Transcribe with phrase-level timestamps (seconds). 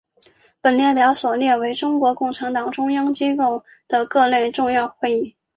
[0.61, 5.35] 本列表所列为中国共产党中央机构的各类重要会议。